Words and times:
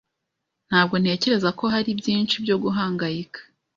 Ntabwo 0.69 0.95
ntekereza 1.01 1.49
ko 1.59 1.65
hari 1.73 1.89
byinshi 1.99 2.35
byo 2.43 2.55
guhangayika. 2.63 3.39